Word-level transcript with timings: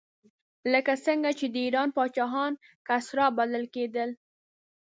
لکه 0.73 0.93
څنګه 1.05 1.29
چې 1.39 1.45
د 1.53 1.55
ایران 1.65 1.89
پاچاهان 1.95 2.53
کسرا 2.87 3.27
بلل 3.37 3.65
کېدل. 3.75 4.09